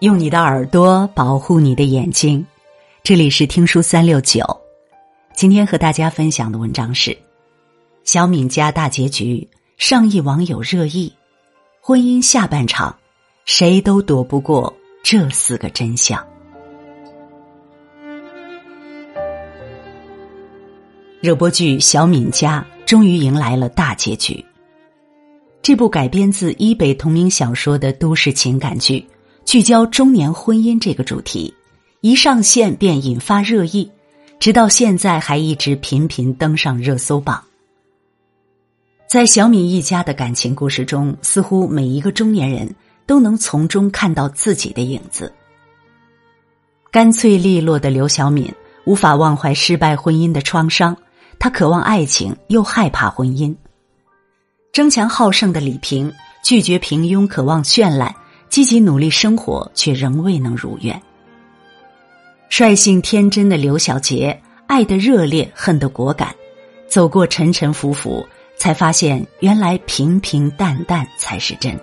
[0.00, 2.44] 用你的耳朵保护你的眼睛，
[3.02, 4.44] 这里是听书三六九。
[5.34, 7.16] 今天和大家分享的文章是：
[8.04, 9.48] 小敏家大结局，
[9.78, 11.10] 上亿网友热议，
[11.80, 12.94] 婚姻下半场，
[13.46, 14.70] 谁都躲不过
[15.02, 16.22] 这四个真相。
[21.22, 24.44] 热播剧《小敏家》终于迎来了大结局。
[25.62, 29.02] 这部改编自伊北同名小说的都市情感剧。
[29.46, 31.54] 聚焦中年婚姻这个主题，
[32.00, 33.88] 一上线便引发热议，
[34.40, 37.44] 直到现在还一直频频登上热搜榜。
[39.08, 42.74] 在小敏一家的感情故事中，似乎每一个中年人
[43.06, 45.32] 都能从中看到自己的影子。
[46.90, 48.52] 干脆利落的刘小敏
[48.84, 50.96] 无法忘怀失败婚姻的创伤，
[51.38, 53.54] 她渴望爱情又害怕婚姻。
[54.72, 58.12] 争强好胜的李平拒绝平庸，渴望绚烂。
[58.56, 60.98] 积极努力生活，却仍未能如愿。
[62.48, 66.34] 率性天真的刘小杰，爱的热烈，恨的果敢，
[66.88, 68.26] 走过沉沉浮浮，
[68.56, 71.78] 才发现原来平平淡淡才是真。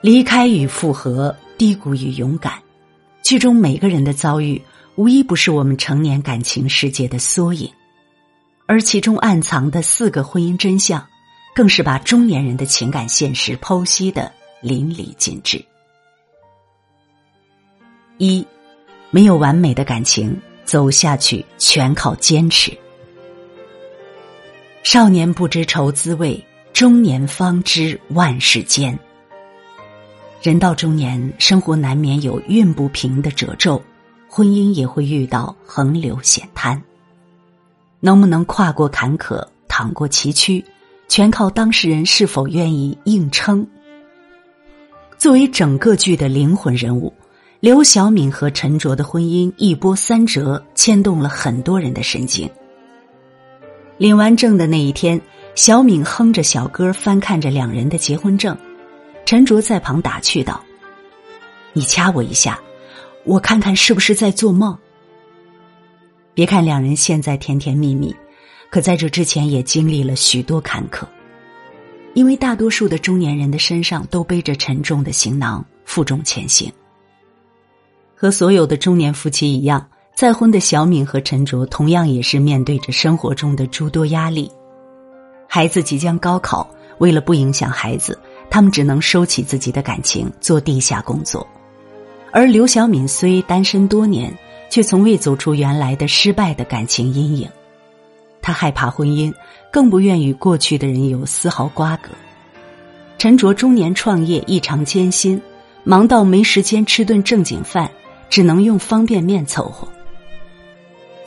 [0.00, 2.54] 离开与复合，低谷与勇敢，
[3.22, 4.62] 剧中每个人的遭遇，
[4.94, 7.70] 无一不是我们成年感情世界的缩影，
[8.64, 11.06] 而其中暗藏的四个婚姻真相，
[11.54, 14.32] 更是把中年人的情感现实剖析的。
[14.60, 15.64] 淋漓尽致。
[18.18, 18.46] 一，
[19.10, 22.76] 没有完美的感情，走下去全靠坚持。
[24.82, 28.98] 少年不知愁滋味，中年方知万事艰。
[30.42, 33.82] 人到中年，生活难免有运不平的褶皱，
[34.28, 36.82] 婚姻也会遇到横流险滩。
[38.00, 40.64] 能不能跨过坎坷，躺过崎岖，
[41.08, 43.66] 全靠当事人是否愿意硬撑。
[45.20, 47.12] 作为整个剧的灵魂人物，
[47.60, 52.48] 刘晓敏和陈卓的婚姻一波三折，牵动了很多人的神经。
[53.98, 55.20] 领完证的那一天，
[55.54, 58.56] 小敏哼着小歌，翻看着两人的结婚证，
[59.26, 60.64] 陈卓在旁打趣道
[61.74, 62.58] ：“你掐我一下，
[63.24, 64.74] 我看看是不是在做梦。”
[66.32, 68.16] 别看两人现在甜甜蜜蜜，
[68.70, 71.04] 可在这之前也经历了许多坎坷。
[72.14, 76.70] 因为大多数的中年人的身上都背着沉重的行囊，负重前行。
[78.14, 84.50] 和所有的中年夫妻一样，再婚的小敏和陈卓同样也是面对着生活中的诸多压力。
[85.48, 86.68] 孩子即将高考，
[86.98, 88.18] 为了不影响孩子，
[88.50, 91.46] 他们只能收起自己的感情，做地下工作。
[92.32, 94.36] 而刘小敏虽单身多年，
[94.68, 97.48] 却从未走出原来的失败的感情阴影。
[98.42, 99.32] 他害怕婚姻，
[99.70, 102.10] 更不愿与过去的人有丝毫瓜葛。
[103.18, 105.40] 陈卓中年创业异常艰辛，
[105.84, 107.90] 忙到没时间吃顿正经饭，
[108.28, 109.86] 只能用方便面凑合。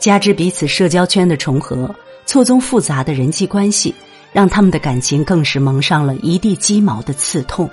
[0.00, 1.94] 加之彼此社交圈的重合，
[2.26, 3.94] 错综复杂的人际关系，
[4.32, 7.70] 让他们的感情更是蒙上了一地鸡毛的刺痛。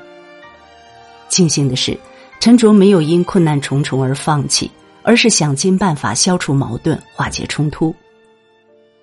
[1.27, 1.97] 庆幸的是，
[2.39, 4.69] 陈卓没有因困难重重而放弃，
[5.01, 7.93] 而是想尽办法消除矛盾，化解冲突。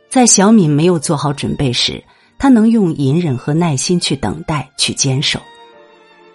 [0.08, 2.02] 在小敏没有做好准备时，
[2.38, 5.38] 他能用隐忍和耐心去等待、去坚守，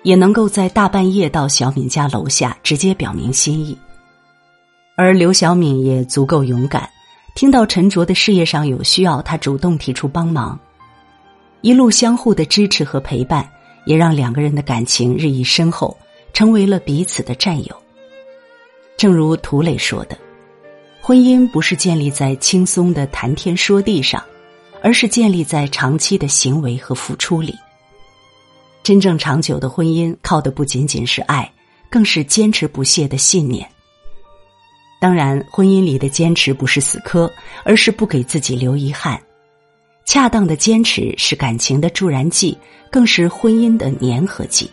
[0.03, 3.75] 也能够在大半夜到小敏家楼下直接表明心意。
[4.95, 6.87] 而刘小敏也足够勇敢，
[7.33, 10.59] 听到陈卓的事业上有需要，他主动提出帮忙，
[11.61, 13.49] 一路相互的支持和陪伴，
[13.85, 15.97] 也让两个人的感情日益深厚，
[16.31, 17.75] 成为了彼此的战友。
[18.95, 20.15] 正如涂磊说的。
[21.05, 24.23] 婚姻不是建立在轻松的谈天说地上，
[24.81, 27.53] 而是建立在长期的行为和付出里。
[28.83, 31.51] 真正长久的婚姻，靠的不仅仅是爱，
[31.89, 33.69] 更是坚持不懈的信念。
[35.01, 37.29] 当然，婚姻里的坚持不是死磕，
[37.65, 39.21] 而是不给自己留遗憾。
[40.05, 42.57] 恰当的坚持是感情的助燃剂，
[42.89, 44.71] 更是婚姻的粘合剂。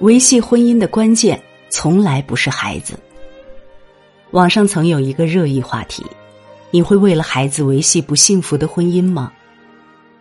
[0.00, 1.40] 维系婚姻的关键。
[1.70, 2.96] 从来不是孩子。
[4.34, 6.04] 网上曾有一个热议话题：
[6.72, 9.32] 你会为了孩子维系不幸福的婚姻吗？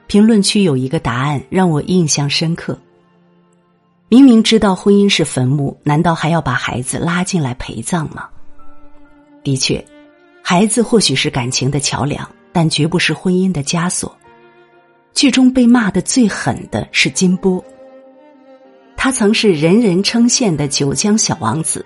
[0.06, 2.78] 评论区有一个答案让我印象深刻。
[4.10, 8.30] 明明知道婚姻是坟墓，难道还要把孩子拉进来陪葬吗？
[9.44, 9.84] 的确，
[10.44, 14.16] 孩子或许是感情的桥梁，但绝不是婚姻的枷锁。
[15.16, 17.64] 剧中被骂的最狠的是金波。
[18.96, 21.84] 他曾是人人称羡的九江小王子，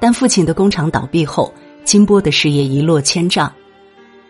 [0.00, 1.52] 但父亲的工厂倒闭后，
[1.84, 3.52] 金波的事业一落千丈，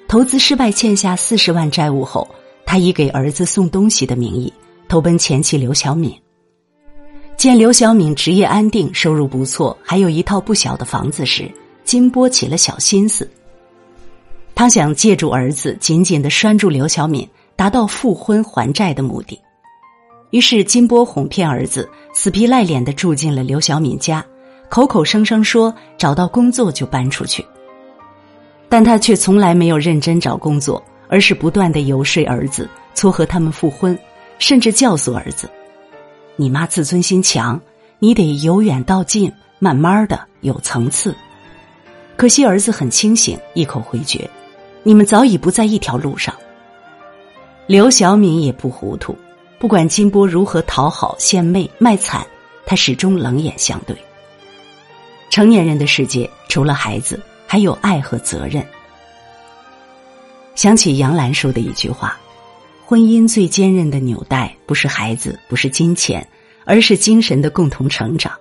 [0.09, 2.29] 投资失败欠下四十万债务后，
[2.67, 4.53] 他以给儿子送东西的名义
[4.89, 6.13] 投奔前妻刘小敏。
[7.37, 11.51] 见刘小敏职业安定，收入不错，还有一套不小的房子时，
[11.85, 13.31] 金波起了小心思。
[14.55, 17.27] 他想借助儿子紧紧的拴住刘小敏，
[17.57, 19.41] 达到复婚还债的目的。
[20.31, 24.25] 于是金波哄骗儿子，死皮赖脸的住进了刘小敏家，
[24.71, 27.45] 口口声声说找到工作就搬出去。
[28.69, 33.99] 但他却从来没有认真找工作，而是不断的游说儿子，撮合他们复婚，
[34.39, 35.51] 甚至教唆儿子
[36.37, 37.61] ：“你妈自尊心强，
[37.99, 41.13] 你得由远到近，慢慢的有层次。”
[42.17, 44.31] 可惜儿子很清醒，一口回绝
[44.85, 46.33] ：“你们早已不在一条路上。”
[47.67, 49.17] 刘小敏也不糊涂。
[49.59, 52.27] 不管金波如何讨好、献媚、卖惨，
[52.65, 53.95] 他始终冷眼相对。
[55.31, 58.67] 成年人的世界，除了孩子，还有爱和责任。
[60.57, 62.19] 想起杨澜说的一句话
[62.85, 66.27] ：“婚姻最坚韧的纽带，不是孩子，不是金钱，
[66.65, 68.33] 而是精神的共同成长。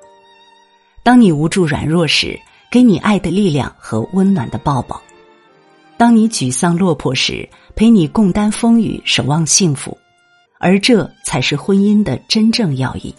[1.03, 2.39] 当你无助软弱时，
[2.71, 5.00] 给你爱的力量和温暖的抱抱；
[5.95, 9.97] 当你沮丧落魄时，陪你共担风雨，守望幸福。”
[10.62, 13.15] 而这才是婚姻的真正要义。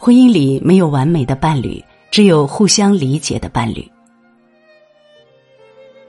[0.00, 3.86] 婚姻里没有完美的伴侣，只有互相理解的伴侣。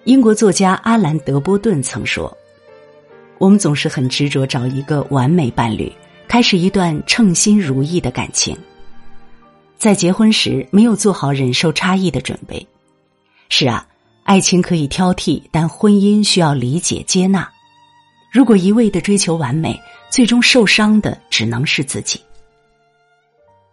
[0.03, 2.35] 英国作家阿兰·德波顿曾说
[3.39, 5.91] ：“我们总是很执着找一个完美伴侣，
[6.27, 8.55] 开始一段称心如意的感情，
[9.75, 12.65] 在结婚时没有做好忍受差异的准备。
[13.49, 13.87] 是啊，
[14.23, 17.49] 爱情可以挑剔，但婚姻需要理解接纳。”
[18.31, 19.77] 如果一味的追求完美，
[20.11, 22.21] 最终受伤的只能是自己。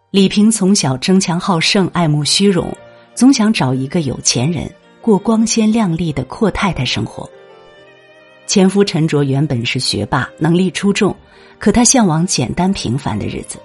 [0.09, 2.73] 李萍从小争强好胜，爱慕虚荣，
[3.13, 4.71] 总想找一个有钱人
[5.01, 7.29] 过光鲜亮丽的阔太太生活。
[8.45, 11.13] 前夫陈卓原本是学霸，能力出众，
[11.59, 13.59] 可他向往简单平凡的日子。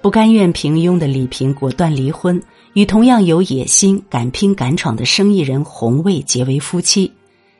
[0.00, 2.40] 不甘愿平庸的李萍果断离婚，
[2.74, 7.12] 与同样有野心、敢拼敢闯的生意人洪卫结为夫妻。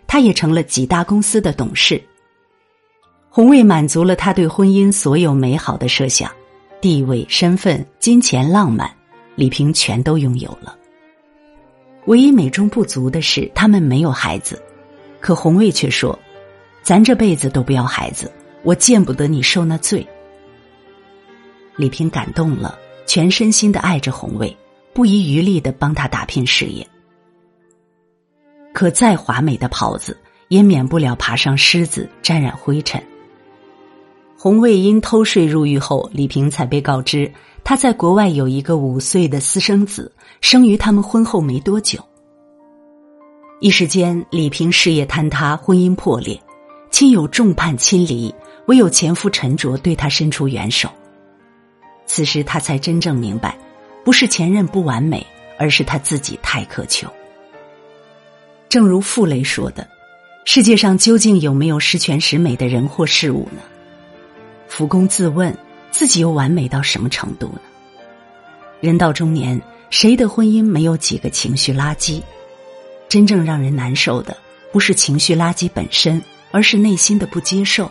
[0.06, 2.00] 他也成了几大公司的董事。
[3.28, 6.30] 洪卫满足了他对婚姻所有美好的设想，
[6.80, 8.90] 地位、身份、金钱、浪漫，
[9.34, 10.76] 李萍全都拥有了。
[12.06, 14.62] 唯一美中不足的是，他们没有孩子。
[15.20, 16.16] 可红卫却说
[16.82, 18.30] ：“咱这辈子都不要孩子，
[18.62, 20.06] 我见不得你受那罪。”
[21.74, 24.56] 李萍感动了，全身心的爱着红卫，
[24.92, 26.86] 不遗余力的帮他打拼事业。
[28.72, 30.16] 可再华美的袍子，
[30.48, 33.02] 也免不了爬上虱子，沾染灰尘。
[34.46, 37.28] 洪卫因偷税入狱后，李萍才被告知
[37.64, 41.98] 他在国外有一个五岁的私生子，生于他们婚后没多久。
[43.58, 46.40] 一时间，李萍事业坍塌，婚姻破裂，
[46.92, 48.32] 亲友众叛亲离，
[48.66, 50.88] 唯有前夫陈卓对她伸出援手。
[52.06, 53.58] 此时，她才真正明白，
[54.04, 55.26] 不是前任不完美，
[55.58, 57.08] 而是她自己太苛求。
[58.68, 59.84] 正如傅雷说的
[60.46, 63.60] ：“世界上究竟有没有十全十美的人或事物呢？”
[64.76, 65.56] 福公自问，
[65.90, 67.60] 自己又完美到什么程度呢？
[68.82, 69.58] 人到中年，
[69.88, 72.22] 谁的婚姻没有几个情绪垃圾？
[73.08, 74.36] 真正让人难受的，
[74.72, 77.90] 不是情绪垃圾本身，而是内心的不接受。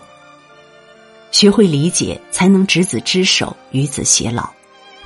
[1.32, 4.54] 学会理解，才能执子之手，与子偕老；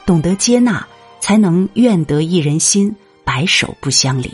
[0.05, 0.86] 懂得接纳，
[1.21, 2.93] 才能愿得一人心，
[3.24, 4.29] 白首不相离。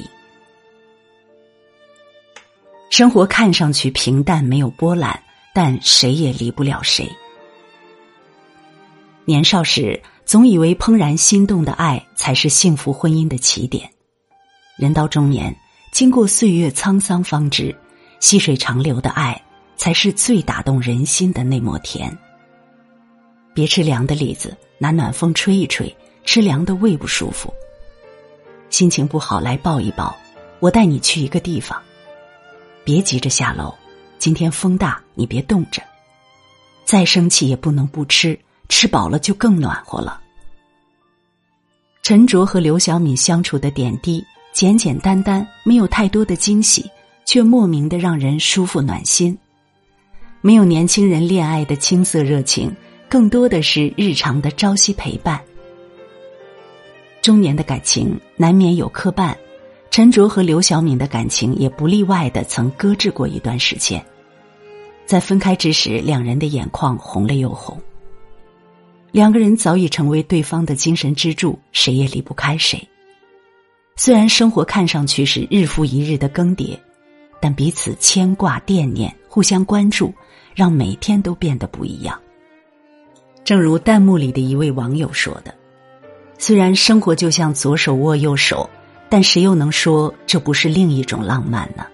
[2.89, 5.21] 生活看上去平淡没有波澜，
[5.53, 7.07] 但谁也离不了谁。
[9.27, 13.89] 年少时总以为怦然心动的爱才是幸福婚姻的起点，
[14.77, 15.55] 人到中年，
[15.91, 17.75] 经过岁月沧桑，方知
[18.19, 19.43] 细水长流的爱
[19.77, 22.15] 才是最打动人心的那抹甜。
[23.55, 27.51] 别吃凉的栗子，拿暖风吹一吹，吃凉的胃不舒服。
[28.69, 30.15] 心情不好来抱一抱，
[30.59, 31.81] 我带你去一个地方。
[32.83, 33.73] 别急着下楼，
[34.19, 35.81] 今天风大，你别冻着。
[36.83, 38.37] 再生气也不能不吃，
[38.69, 40.21] 吃饱了就更暖和了。
[42.01, 46.89] 陈卓和刘小敏相处的点滴，简简单单，没有太多的惊喜，
[47.25, 49.37] 却莫名的让人舒服暖心。
[50.41, 52.71] 没有年轻人恋爱的青涩热情，
[53.09, 55.41] 更多的是日常的朝夕陪伴。
[57.23, 59.35] 中年的感情难免有磕绊。
[59.89, 64.05] 陈卓和刘小敏的感情也不例外的曾搁置过一段时间，
[65.05, 67.81] 在分开之时，两人的眼眶红了又红。
[69.15, 72.85] 两个人早已成为对方的精神支柱，谁也离不开谁。
[73.95, 76.77] 虽然生活看上去是日复一日的更迭，
[77.39, 80.13] 但彼此牵挂、惦念、互相关注，
[80.53, 82.19] 让每天都变得不一样。
[83.45, 85.55] 正如弹幕里的一位网友说的
[86.37, 88.69] ：“虽然生活就像左手握右手，
[89.07, 91.85] 但谁又能说这不是另一种浪漫呢？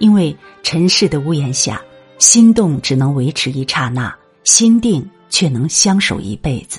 [0.00, 1.80] 因为尘世的屋檐下，
[2.18, 4.12] 心动只能维持一刹那，
[4.42, 6.78] 心定却能相守一辈子。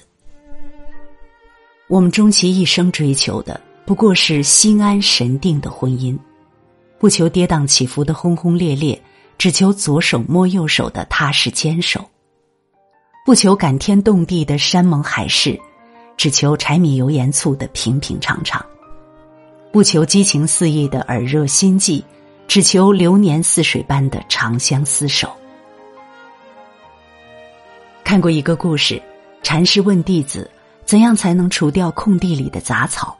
[1.89, 6.17] 我们终其一生追求的，不过是心安神定的婚姻，
[6.97, 8.99] 不求跌宕起伏的轰轰烈烈，
[9.37, 11.99] 只求左手摸右手的踏实坚守。”
[13.27, 15.59] 不求感天动地的山盟海誓，
[16.15, 18.65] 只求柴米油盐醋的平平常常；
[19.73, 22.01] 不求激情四溢的耳热心悸，
[22.47, 25.29] 只求流年似水般的长相厮守。
[28.05, 29.01] 看过一个故事，
[29.41, 30.47] 禅师问弟子：
[30.85, 33.17] 怎样才能除掉空地里的杂草？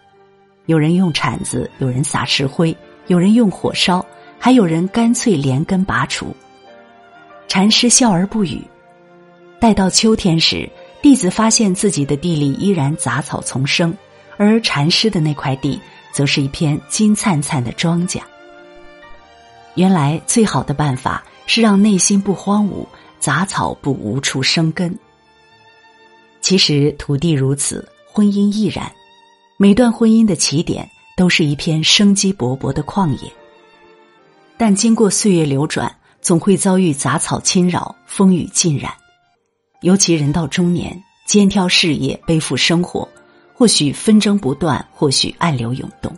[0.68, 2.78] 有人用铲子，有人撒石灰，
[3.08, 4.06] 有人用火烧，
[4.38, 6.28] 还有人干脆连根拔除。
[7.48, 8.62] 禅师笑而不语。
[9.60, 10.70] 待到秋天时，
[11.02, 13.92] 弟子发现自己的地里依然杂草丛生，
[14.38, 18.22] 而禅师的那块地则是一片金灿灿的庄稼。
[19.74, 22.86] 原来，最好的办法是让内心不荒芜，
[23.20, 24.98] 杂草不无处生根。
[26.42, 28.92] 其实，土地如此，婚姻亦然。
[29.58, 33.32] 每段婚姻的起点都是一片生机勃勃的旷野，
[34.58, 35.90] 但经过岁月流转，
[36.22, 38.94] 总会遭遇杂草侵扰，风雨浸染。
[39.82, 43.08] 尤其人到中年，肩挑事业，背负生活，
[43.54, 46.14] 或许纷争不断，或许暗流涌动。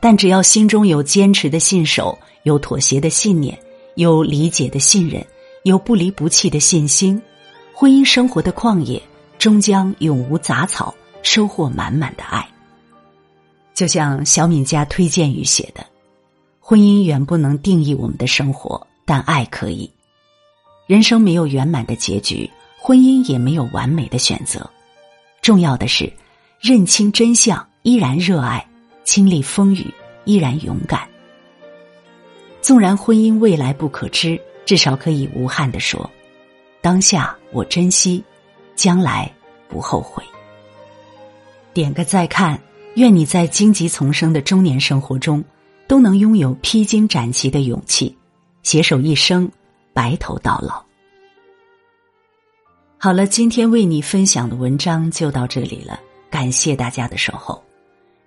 [0.00, 3.56] 但只要心中有坚持的信守，有妥协的信念，
[3.94, 5.24] 有理解的信任，
[5.66, 7.20] 有不离不弃的信心，
[7.74, 9.02] 婚姻生活的旷野
[9.36, 10.94] 终将永无杂草，
[11.24, 12.48] 收获满满的爱。
[13.74, 15.84] 就像小敏家推荐语写的
[16.60, 19.90] ：“婚姻远不能定义我们的生活，但爱可以。”
[20.86, 24.70] 人生没有圆满的结局，婚姻也没有完美的选择。
[25.42, 26.12] 重要的是，
[26.60, 28.64] 认清真相，依然热爱；
[29.02, 29.92] 经历风雨，
[30.26, 31.08] 依然勇敢。
[32.62, 36.10] 纵然婚姻未来不可知，至少可以无憾的说：
[36.82, 38.22] 当下我珍惜，
[38.74, 39.32] 将来
[39.66, 40.22] 不后悔。
[41.72, 42.60] 点个再看，
[42.96, 45.42] 愿你在荆棘丛生的中年生活中，
[45.88, 48.14] 都能拥有披荆斩棘的勇气，
[48.62, 49.50] 携手一生。
[49.94, 50.84] 白头到老。
[52.98, 57.64] 好了，今天为你分享的文章就到这里了，感谢大家的守候。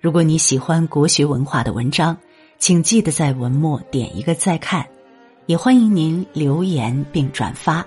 [0.01, 2.17] 如果你喜欢国学文化的文章，
[2.58, 4.84] 请记得在文末点一个再看，
[5.49, 7.83] 也欢迎您留言并转发。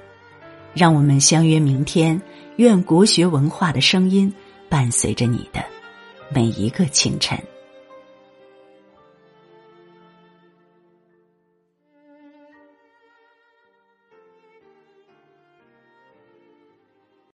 [0.75, 2.21] 让我们相约明天，
[2.57, 4.35] 愿国学文化的声音
[4.69, 5.65] 伴随着你的
[6.35, 7.39] 每一个清晨。